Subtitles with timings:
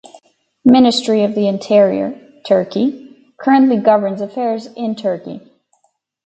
[0.65, 5.41] Ministry of the Interior (Turkey) currently governs affairs in Turkey.